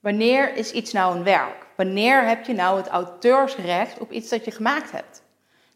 Wanneer 0.00 0.56
is 0.56 0.72
iets 0.72 0.92
nou 0.92 1.16
een 1.16 1.24
werk? 1.24 1.66
Wanneer 1.76 2.26
heb 2.26 2.44
je 2.44 2.52
nou 2.52 2.76
het 2.76 2.88
auteursrecht 2.88 3.98
op 3.98 4.12
iets 4.12 4.28
dat 4.28 4.44
je 4.44 4.50
gemaakt 4.50 4.90
hebt? 4.90 5.22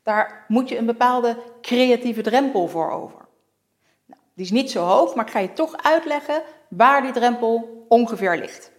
Daar 0.02 0.44
moet 0.48 0.68
je 0.68 0.78
een 0.78 0.86
bepaalde 0.86 1.36
creatieve 1.62 2.22
drempel 2.22 2.68
voor 2.68 2.90
over. 2.90 3.18
Nou, 4.06 4.20
die 4.34 4.44
is 4.44 4.50
niet 4.50 4.70
zo 4.70 4.84
hoog, 4.84 5.14
maar 5.14 5.24
ik 5.24 5.30
ga 5.30 5.38
je 5.38 5.52
toch 5.52 5.76
uitleggen 5.82 6.42
waar 6.68 7.02
die 7.02 7.12
drempel 7.12 7.84
ongeveer 7.88 8.36
ligt. 8.36 8.72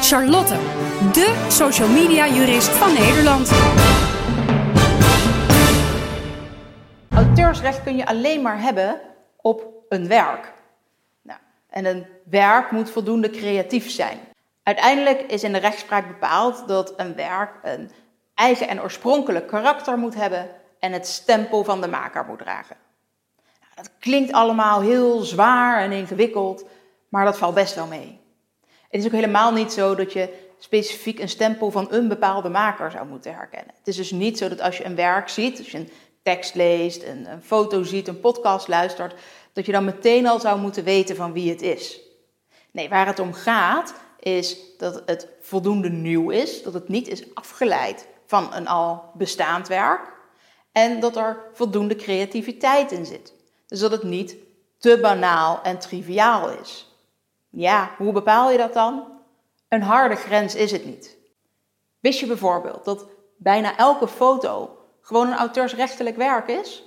Charlotte, 0.00 0.54
de 1.12 1.46
social 1.48 1.88
media 1.88 2.28
jurist 2.28 2.68
van 2.68 2.92
Nederland. 2.92 3.50
Auteursrecht 7.08 7.82
kun 7.82 7.96
je 7.96 8.06
alleen 8.06 8.42
maar 8.42 8.60
hebben 8.60 9.00
op 9.36 9.66
een 9.88 10.08
werk. 10.08 10.57
En 11.70 11.84
een 11.84 12.06
werk 12.24 12.70
moet 12.70 12.90
voldoende 12.90 13.30
creatief 13.30 13.90
zijn. 13.90 14.18
Uiteindelijk 14.62 15.20
is 15.20 15.42
in 15.42 15.52
de 15.52 15.58
rechtspraak 15.58 16.06
bepaald 16.06 16.68
dat 16.68 16.94
een 16.96 17.14
werk 17.14 17.50
een 17.62 17.90
eigen 18.34 18.68
en 18.68 18.82
oorspronkelijk 18.82 19.46
karakter 19.46 19.98
moet 19.98 20.14
hebben 20.14 20.50
en 20.78 20.92
het 20.92 21.06
stempel 21.06 21.64
van 21.64 21.80
de 21.80 21.88
maker 21.88 22.24
moet 22.24 22.38
dragen. 22.38 22.76
Nou, 23.60 23.72
dat 23.74 23.90
klinkt 23.98 24.32
allemaal 24.32 24.80
heel 24.80 25.20
zwaar 25.20 25.80
en 25.80 25.92
ingewikkeld, 25.92 26.64
maar 27.08 27.24
dat 27.24 27.38
valt 27.38 27.54
best 27.54 27.74
wel 27.74 27.86
mee. 27.86 28.20
Het 28.88 29.00
is 29.00 29.06
ook 29.06 29.12
helemaal 29.12 29.52
niet 29.52 29.72
zo 29.72 29.94
dat 29.94 30.12
je 30.12 30.46
specifiek 30.58 31.18
een 31.18 31.28
stempel 31.28 31.70
van 31.70 31.86
een 31.90 32.08
bepaalde 32.08 32.48
maker 32.48 32.90
zou 32.90 33.06
moeten 33.06 33.34
herkennen. 33.34 33.74
Het 33.78 33.88
is 33.88 33.96
dus 33.96 34.10
niet 34.10 34.38
zo 34.38 34.48
dat 34.48 34.60
als 34.60 34.76
je 34.76 34.84
een 34.84 34.94
werk 34.94 35.28
ziet, 35.28 35.58
als 35.58 35.70
je 35.70 35.78
een 35.78 35.90
tekst 36.28 36.54
leest, 36.54 37.02
een, 37.02 37.30
een 37.30 37.42
foto 37.42 37.82
ziet, 37.82 38.08
een 38.08 38.20
podcast 38.20 38.68
luistert, 38.68 39.14
dat 39.52 39.66
je 39.66 39.72
dan 39.72 39.84
meteen 39.84 40.26
al 40.26 40.40
zou 40.40 40.60
moeten 40.60 40.84
weten 40.84 41.16
van 41.16 41.32
wie 41.32 41.50
het 41.50 41.62
is. 41.62 42.00
Nee, 42.70 42.88
waar 42.88 43.06
het 43.06 43.18
om 43.18 43.32
gaat 43.32 43.94
is 44.20 44.56
dat 44.78 45.02
het 45.06 45.28
voldoende 45.40 45.88
nieuw 45.88 46.30
is, 46.30 46.62
dat 46.62 46.74
het 46.74 46.88
niet 46.88 47.08
is 47.08 47.34
afgeleid 47.34 48.06
van 48.26 48.54
een 48.54 48.68
al 48.68 49.10
bestaand 49.14 49.68
werk 49.68 50.12
en 50.72 51.00
dat 51.00 51.16
er 51.16 51.36
voldoende 51.52 51.96
creativiteit 51.96 52.92
in 52.92 53.06
zit. 53.06 53.34
Dus 53.66 53.80
dat 53.80 53.90
het 53.90 54.02
niet 54.02 54.36
te 54.78 54.98
banaal 55.02 55.60
en 55.62 55.78
triviaal 55.78 56.50
is. 56.50 56.96
Ja, 57.50 57.90
hoe 57.96 58.12
bepaal 58.12 58.50
je 58.50 58.58
dat 58.58 58.74
dan? 58.74 59.04
Een 59.68 59.82
harde 59.82 60.16
grens 60.16 60.54
is 60.54 60.72
het 60.72 60.84
niet. 60.84 61.16
Wist 62.00 62.20
je 62.20 62.26
bijvoorbeeld 62.26 62.84
dat 62.84 63.06
bijna 63.36 63.76
elke 63.76 64.08
foto 64.08 64.77
gewoon 65.08 65.26
een 65.26 65.38
auteursrechtelijk 65.38 66.16
werk 66.16 66.48
is? 66.48 66.82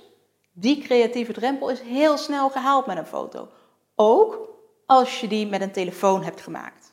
Die 0.52 0.82
creatieve 0.82 1.32
drempel 1.32 1.70
is 1.70 1.80
heel 1.80 2.16
snel 2.16 2.50
gehaald 2.50 2.86
met 2.86 2.96
een 2.96 3.06
foto. 3.06 3.48
Ook 3.94 4.48
als 4.86 5.20
je 5.20 5.28
die 5.28 5.46
met 5.46 5.60
een 5.60 5.72
telefoon 5.72 6.22
hebt 6.22 6.40
gemaakt. 6.40 6.92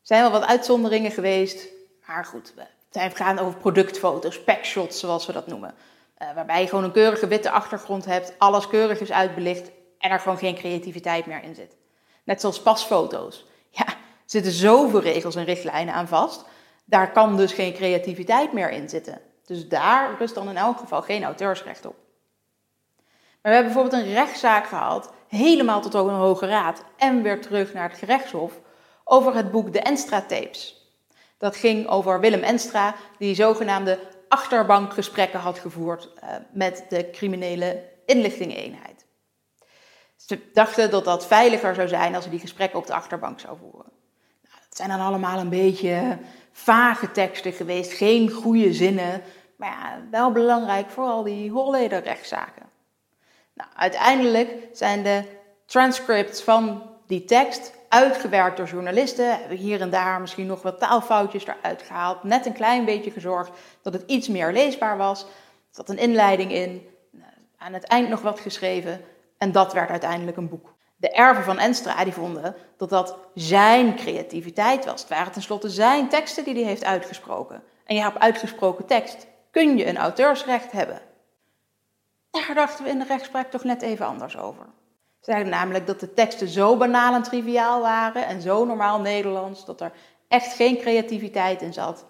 Er 0.00 0.06
zijn 0.06 0.22
wel 0.22 0.30
wat 0.30 0.44
uitzonderingen 0.48 1.10
geweest, 1.10 1.68
maar 2.06 2.24
goed, 2.24 2.54
we 2.90 3.10
gaan 3.14 3.38
over 3.38 3.58
productfoto's, 3.58 4.44
packshots 4.44 5.00
zoals 5.00 5.26
we 5.26 5.32
dat 5.32 5.46
noemen. 5.46 5.74
Uh, 6.18 6.34
waarbij 6.34 6.60
je 6.60 6.68
gewoon 6.68 6.84
een 6.84 6.92
keurige 6.92 7.26
witte 7.26 7.50
achtergrond 7.50 8.04
hebt, 8.04 8.34
alles 8.38 8.68
keurig 8.68 9.00
is 9.00 9.12
uitbelicht 9.12 9.70
en 9.98 10.10
er 10.10 10.20
gewoon 10.20 10.38
geen 10.38 10.54
creativiteit 10.54 11.26
meer 11.26 11.42
in 11.42 11.54
zit. 11.54 11.76
Net 12.24 12.40
zoals 12.40 12.62
pasfoto's. 12.62 13.46
Ja, 13.70 13.86
er 13.86 13.96
zitten 14.26 14.52
zoveel 14.52 15.00
regels 15.00 15.34
en 15.34 15.44
richtlijnen 15.44 15.94
aan 15.94 16.08
vast. 16.08 16.44
Daar 16.84 17.12
kan 17.12 17.36
dus 17.36 17.52
geen 17.52 17.72
creativiteit 17.72 18.52
meer 18.52 18.70
in 18.70 18.88
zitten. 18.88 19.20
Dus 19.52 19.68
daar 19.68 20.16
rust 20.18 20.34
dan 20.34 20.48
in 20.48 20.56
elk 20.56 20.78
geval 20.78 21.02
geen 21.02 21.24
auteursrecht 21.24 21.86
op. 21.86 21.96
Maar 23.42 23.52
we 23.52 23.58
hebben 23.58 23.72
bijvoorbeeld 23.72 24.02
een 24.02 24.12
rechtszaak 24.12 24.66
gehad, 24.66 25.12
helemaal 25.28 25.80
tot 25.80 25.96
over 25.96 26.12
een 26.12 26.18
hoge 26.18 26.46
raad 26.46 26.84
en 26.96 27.22
weer 27.22 27.40
terug 27.40 27.72
naar 27.72 27.88
het 27.88 27.98
gerechtshof, 27.98 28.60
over 29.04 29.34
het 29.34 29.50
boek 29.50 29.72
De 29.72 29.80
Enstra-tapes. 29.80 30.90
Dat 31.38 31.56
ging 31.56 31.88
over 31.88 32.20
Willem 32.20 32.42
Enstra, 32.42 32.94
die 33.18 33.34
zogenaamde 33.34 33.98
achterbankgesprekken 34.28 35.40
had 35.40 35.58
gevoerd 35.58 36.08
uh, 36.24 36.30
met 36.52 36.84
de 36.88 37.10
criminele 37.10 37.84
inlichtingeneenheid. 38.06 39.06
Ze 40.16 40.50
dachten 40.52 40.90
dat 40.90 41.04
dat 41.04 41.26
veiliger 41.26 41.74
zou 41.74 41.88
zijn 41.88 42.14
als 42.14 42.24
ze 42.24 42.30
die 42.30 42.40
gesprekken 42.40 42.78
op 42.78 42.86
de 42.86 42.94
achterbank 42.94 43.40
zou 43.40 43.58
voeren. 43.58 43.92
Nou, 44.42 44.56
dat 44.68 44.76
zijn 44.76 44.88
dan 44.88 45.00
allemaal 45.00 45.38
een 45.38 45.48
beetje 45.48 46.18
vage 46.52 47.10
teksten 47.10 47.52
geweest, 47.52 47.92
geen 47.92 48.30
goede 48.30 48.72
zinnen, 48.72 49.22
maar 49.62 49.70
ja, 49.70 50.00
wel 50.10 50.32
belangrijk 50.32 50.90
voor 50.90 51.04
al 51.04 51.22
die 51.22 51.50
Holleder-rechtszaken. 51.50 52.62
Nou, 53.54 53.70
uiteindelijk 53.76 54.68
zijn 54.72 55.02
de 55.02 55.24
transcripts 55.66 56.42
van 56.42 56.82
die 57.06 57.24
tekst 57.24 57.72
uitgewerkt 57.88 58.56
door 58.56 58.66
journalisten. 58.66 59.38
Hebben 59.38 59.56
hier 59.56 59.80
en 59.80 59.90
daar 59.90 60.20
misschien 60.20 60.46
nog 60.46 60.62
wat 60.62 60.78
taalfoutjes 60.78 61.46
eruit 61.46 61.82
gehaald. 61.82 62.22
Net 62.22 62.46
een 62.46 62.52
klein 62.52 62.84
beetje 62.84 63.10
gezorgd 63.10 63.50
dat 63.82 63.92
het 63.92 64.02
iets 64.06 64.28
meer 64.28 64.52
leesbaar 64.52 64.96
was. 64.96 65.22
Er 65.22 65.28
zat 65.70 65.88
een 65.88 65.98
inleiding 65.98 66.52
in. 66.52 66.88
Aan 67.58 67.72
het 67.72 67.84
eind 67.84 68.08
nog 68.08 68.20
wat 68.20 68.40
geschreven. 68.40 69.00
En 69.38 69.52
dat 69.52 69.72
werd 69.72 69.90
uiteindelijk 69.90 70.36
een 70.36 70.48
boek. 70.48 70.74
De 70.96 71.10
erven 71.10 71.44
van 71.44 71.58
Enstra 71.58 72.04
die 72.04 72.12
vonden 72.12 72.56
dat 72.76 72.90
dat 72.90 73.16
zijn 73.34 73.96
creativiteit 73.96 74.84
was. 74.84 75.00
Het 75.00 75.10
waren 75.10 75.32
tenslotte 75.32 75.68
zijn 75.68 76.08
teksten 76.08 76.44
die 76.44 76.54
hij 76.54 76.62
heeft 76.62 76.84
uitgesproken. 76.84 77.62
En 77.84 77.96
ja, 77.96 78.08
op 78.08 78.18
uitgesproken 78.18 78.86
tekst 78.86 79.26
kun 79.52 79.76
je 79.76 79.86
een 79.86 79.96
auteursrecht 79.96 80.72
hebben. 80.72 81.00
Daar 82.30 82.54
dachten 82.54 82.84
we 82.84 82.90
in 82.90 82.98
de 82.98 83.04
rechtspraak 83.04 83.50
toch 83.50 83.64
net 83.64 83.82
even 83.82 84.06
anders 84.06 84.38
over. 84.38 84.64
Ze 85.20 85.30
zeiden 85.30 85.52
namelijk 85.52 85.86
dat 85.86 86.00
de 86.00 86.14
teksten 86.14 86.48
zo 86.48 86.76
banaal 86.76 87.14
en 87.14 87.22
triviaal 87.22 87.80
waren 87.80 88.26
en 88.26 88.40
zo 88.40 88.64
normaal 88.64 89.00
Nederlands, 89.00 89.64
dat 89.64 89.80
er 89.80 89.92
echt 90.28 90.54
geen 90.54 90.78
creativiteit 90.78 91.62
in 91.62 91.72
zat. 91.72 92.04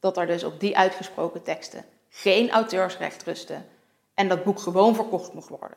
Dat 0.00 0.16
er 0.16 0.26
dus 0.26 0.44
op 0.44 0.60
die 0.60 0.76
uitgesproken 0.76 1.42
teksten 1.42 1.84
geen 2.08 2.50
auteursrecht 2.50 3.22
rustte 3.22 3.62
en 4.14 4.28
dat 4.28 4.44
boek 4.44 4.58
gewoon 4.58 4.94
verkocht 4.94 5.32
mocht 5.32 5.48
worden. 5.48 5.76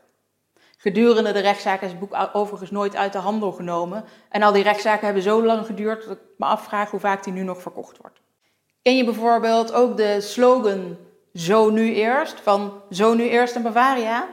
Gedurende 0.78 1.32
de 1.32 1.40
rechtszaak 1.40 1.82
is 1.82 1.90
het 1.90 2.00
boek 2.00 2.30
overigens 2.34 2.72
nooit 2.72 2.96
uit 2.96 3.14
de 3.14 3.18
handel 3.18 3.52
genomen. 3.52 4.06
En 4.30 4.44
al 4.44 4.52
die 4.52 4.64
rechtszaken 4.64 5.06
hebben 5.06 5.24
zo 5.24 5.46
lang 5.46 5.66
geduurd 5.66 6.08
dat 6.08 6.18
ik 6.18 6.24
me 6.38 6.46
afvraag 6.46 6.92
hoe 6.92 7.00
vaak 7.00 7.24
die 7.24 7.34
nu 7.34 7.44
nog 7.44 7.62
verkocht 7.62 7.98
wordt. 7.98 8.20
Ken 8.82 8.98
je 8.98 9.06
bijvoorbeeld 9.06 9.74
ook 9.74 9.98
de 9.98 10.22
slogan 10.22 10.98
Zo 11.34 11.70
nu 11.70 11.94
eerst 11.94 12.40
van 12.40 12.82
Zo 12.90 13.14
nu 13.14 13.30
eerst 13.30 13.56
in 13.56 13.62
Bavaria? 13.62 14.28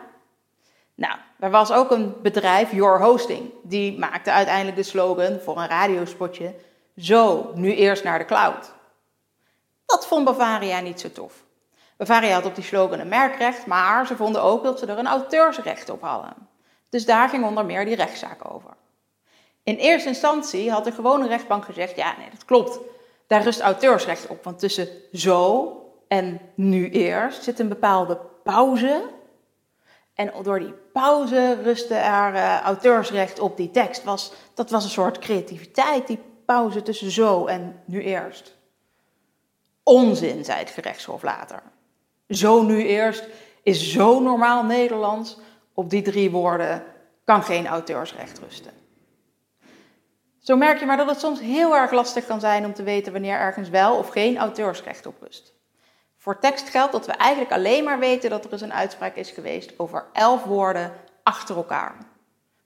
Nou, 0.94 1.18
er 1.38 1.50
was 1.50 1.72
ook 1.72 1.90
een 1.90 2.14
bedrijf, 2.22 2.72
Your 2.72 3.02
Hosting, 3.02 3.50
die 3.62 3.98
maakte 3.98 4.30
uiteindelijk 4.30 4.76
de 4.76 4.82
slogan 4.82 5.40
voor 5.40 5.58
een 5.58 5.68
radiospotje: 5.68 6.54
Zo, 6.96 7.50
nu 7.54 7.74
eerst 7.74 8.04
naar 8.04 8.18
de 8.18 8.24
cloud. 8.24 8.72
Dat 9.86 10.06
vond 10.06 10.24
Bavaria 10.24 10.80
niet 10.80 11.00
zo 11.00 11.12
tof. 11.12 11.32
Bavaria 11.96 12.34
had 12.34 12.46
op 12.46 12.54
die 12.54 12.64
slogan 12.64 12.98
een 12.98 13.08
merkrecht, 13.08 13.66
maar 13.66 14.06
ze 14.06 14.16
vonden 14.16 14.42
ook 14.42 14.62
dat 14.62 14.78
ze 14.78 14.86
er 14.86 14.98
een 14.98 15.06
auteursrecht 15.06 15.90
op 15.90 16.02
hadden. 16.02 16.34
Dus 16.88 17.04
daar 17.04 17.28
ging 17.28 17.44
onder 17.44 17.64
meer 17.64 17.84
die 17.84 17.94
rechtszaak 17.94 18.52
over. 18.52 18.70
In 19.62 19.76
eerste 19.76 20.08
instantie 20.08 20.70
had 20.70 20.84
de 20.84 20.92
gewone 20.92 21.28
rechtbank 21.28 21.64
gezegd: 21.64 21.96
ja, 21.96 22.14
nee, 22.18 22.30
dat 22.30 22.44
klopt. 22.44 22.78
Daar 23.26 23.42
rust 23.42 23.60
auteursrecht 23.60 24.26
op, 24.26 24.44
want 24.44 24.58
tussen 24.58 24.88
zo 25.12 25.72
en 26.08 26.40
nu 26.54 26.90
eerst 26.90 27.42
zit 27.42 27.58
een 27.58 27.68
bepaalde 27.68 28.18
pauze 28.42 29.02
en 30.16 30.32
door 30.42 30.58
die 30.58 30.74
pauze 30.92 31.58
rustte 31.62 31.94
er 31.94 32.34
uh, 32.34 32.60
auteursrecht 32.60 33.38
op 33.38 33.56
die 33.56 33.70
tekst. 33.70 34.04
Was, 34.04 34.32
dat 34.54 34.70
was 34.70 34.84
een 34.84 34.90
soort 34.90 35.18
creativiteit, 35.18 36.06
die 36.06 36.18
pauze 36.44 36.82
tussen 36.82 37.10
zo 37.10 37.46
en 37.46 37.82
nu 37.84 38.02
eerst. 38.02 38.56
Onzin, 39.82 40.44
zei 40.44 40.58
het 40.58 40.70
gerechtshof 40.70 41.22
later. 41.22 41.62
Zo 42.28 42.62
nu 42.62 42.84
eerst 42.84 43.28
is 43.62 43.92
zo 43.92 44.20
normaal 44.20 44.64
Nederlands. 44.64 45.38
Op 45.74 45.90
die 45.90 46.02
drie 46.02 46.30
woorden 46.30 46.84
kan 47.24 47.42
geen 47.42 47.66
auteursrecht 47.66 48.38
rusten. 48.38 48.72
Zo 50.38 50.56
merk 50.56 50.78
je 50.78 50.86
maar 50.86 50.96
dat 50.96 51.08
het 51.08 51.20
soms 51.20 51.40
heel 51.40 51.76
erg 51.76 51.90
lastig 51.90 52.26
kan 52.26 52.40
zijn 52.40 52.64
om 52.64 52.74
te 52.74 52.82
weten 52.82 53.12
wanneer 53.12 53.38
ergens 53.38 53.68
wel 53.68 53.96
of 53.96 54.08
geen 54.08 54.36
auteursrecht 54.36 55.06
op 55.06 55.14
rust. 55.20 55.55
Voor 56.26 56.38
tekst 56.38 56.68
geldt 56.68 56.92
dat 56.92 57.06
we 57.06 57.12
eigenlijk 57.12 57.52
alleen 57.52 57.84
maar 57.84 57.98
weten 57.98 58.30
dat 58.30 58.44
er 58.44 58.52
eens 58.52 58.60
een 58.60 58.72
uitspraak 58.72 59.16
is 59.16 59.30
geweest 59.30 59.78
over 59.78 60.04
elf 60.12 60.44
woorden 60.44 60.92
achter 61.22 61.56
elkaar. 61.56 61.96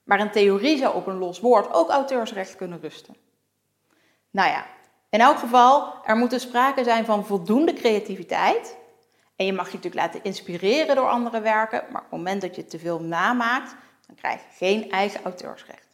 Maar 0.03 0.19
in 0.19 0.31
theorie 0.31 0.77
zou 0.77 0.95
op 0.95 1.07
een 1.07 1.17
los 1.17 1.39
woord 1.39 1.73
ook 1.73 1.89
auteursrecht 1.89 2.55
kunnen 2.55 2.79
rusten. 2.81 3.15
Nou 4.31 4.49
ja, 4.49 4.65
in 5.09 5.19
elk 5.19 5.37
geval, 5.37 5.93
er 6.05 6.15
moet 6.15 6.29
dus 6.29 6.41
sprake 6.41 6.83
zijn 6.83 7.05
van 7.05 7.25
voldoende 7.25 7.73
creativiteit. 7.73 8.77
En 9.35 9.45
je 9.45 9.53
mag 9.53 9.67
je 9.67 9.75
natuurlijk 9.75 10.03
laten 10.03 10.23
inspireren 10.23 10.95
door 10.95 11.09
andere 11.09 11.41
werken, 11.41 11.83
maar 11.91 12.01
op 12.01 12.09
het 12.09 12.19
moment 12.19 12.41
dat 12.41 12.55
je 12.55 12.65
te 12.65 12.79
veel 12.79 13.01
namaakt, 13.01 13.75
dan 14.07 14.15
krijg 14.15 14.39
je 14.39 14.65
geen 14.65 14.91
eigen 14.91 15.23
auteursrecht. 15.23 15.87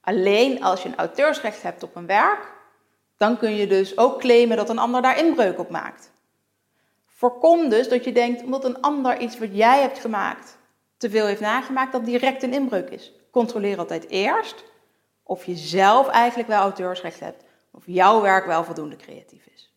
Alleen 0.00 0.62
als 0.62 0.82
je 0.82 0.88
een 0.88 0.96
auteursrecht 0.96 1.62
hebt 1.62 1.82
op 1.82 1.96
een 1.96 2.06
werk, 2.06 2.52
dan 3.16 3.38
kun 3.38 3.54
je 3.54 3.66
dus 3.66 3.98
ook 3.98 4.20
claimen 4.20 4.56
dat 4.56 4.68
een 4.68 4.78
ander 4.78 5.02
daar 5.02 5.18
inbreuk 5.18 5.58
op 5.58 5.70
maakt. 5.70 6.11
Voorkom 7.22 7.68
dus 7.68 7.88
dat 7.88 8.04
je 8.04 8.12
denkt, 8.12 8.42
omdat 8.42 8.64
een 8.64 8.80
ander 8.80 9.20
iets 9.20 9.38
wat 9.38 9.48
jij 9.52 9.80
hebt 9.80 9.98
gemaakt 9.98 10.58
te 10.96 11.10
veel 11.10 11.26
heeft 11.26 11.40
nagemaakt, 11.40 11.92
dat 11.92 12.04
direct 12.04 12.42
een 12.42 12.52
inbreuk 12.52 12.90
is. 12.90 13.12
Controleer 13.30 13.78
altijd 13.78 14.08
eerst 14.08 14.64
of 15.22 15.44
je 15.44 15.56
zelf 15.56 16.08
eigenlijk 16.08 16.48
wel 16.48 16.60
auteursrecht 16.60 17.20
hebt, 17.20 17.44
of 17.72 17.82
jouw 17.86 18.20
werk 18.20 18.46
wel 18.46 18.64
voldoende 18.64 18.96
creatief 18.96 19.46
is. 19.46 19.72